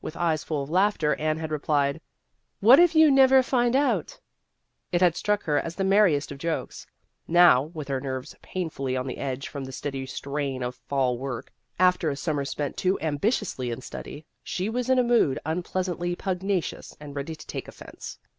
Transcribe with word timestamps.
With 0.00 0.16
eyes 0.16 0.42
full 0.44 0.62
of 0.62 0.70
laughter 0.70 1.14
Anne 1.16 1.36
had 1.36 1.50
replied," 1.50 2.00
What 2.60 2.80
if 2.80 2.94
you 2.94 3.10
never 3.10 3.42
find 3.42 3.76
out?" 3.76 4.18
It 4.92 5.02
had 5.02 5.14
struck 5.14 5.42
her 5.42 5.58
as 5.58 5.74
the 5.74 5.84
merriest 5.84 6.32
of 6.32 6.38
jokes. 6.38 6.86
Now, 7.26 7.64
with 7.64 7.88
her 7.88 8.00
nerves 8.00 8.34
painfully 8.40 8.96
on 8.96 9.10
edge 9.10 9.46
from 9.46 9.64
the 9.66 9.72
steady 9.72 10.06
strain 10.06 10.62
of 10.62 10.76
fall 10.88 11.18
work 11.18 11.52
after 11.78 12.08
a 12.08 12.16
summer 12.16 12.46
spent 12.46 12.78
too 12.78 12.98
ambi 13.02 13.20
tiously 13.28 13.70
in 13.70 13.82
study, 13.82 14.24
she 14.42 14.70
was 14.70 14.88
in 14.88 14.98
a 14.98 15.04
mood 15.04 15.38
un 15.44 15.62
pleasantly 15.62 16.16
pugnacious 16.16 16.96
and 16.98 17.14
ready 17.14 17.34
to 17.36 17.46
take 17.46 17.68
offence. 17.68 18.18